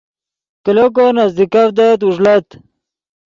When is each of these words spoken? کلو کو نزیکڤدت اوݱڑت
کلو 0.63 0.85
کو 0.95 1.05
نزیکڤدت 1.17 1.99
اوݱڑت 2.05 2.47